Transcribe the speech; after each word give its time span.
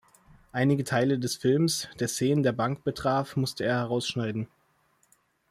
Einige 0.51 0.83
Teile 0.83 1.19
des 1.19 1.35
Films, 1.37 1.87
der 1.99 2.07
Szenen 2.07 2.41
der 2.41 2.53
Bank 2.53 2.83
betraf, 2.83 3.35
musste 3.35 3.65
er 3.65 3.75
herausschneiden. 3.77 4.47